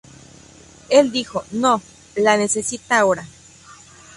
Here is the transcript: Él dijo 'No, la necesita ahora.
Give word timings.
Él 0.89 1.11
dijo 1.11 1.43
'No, 1.51 1.79
la 2.15 2.35
necesita 2.35 2.97
ahora. 2.97 3.27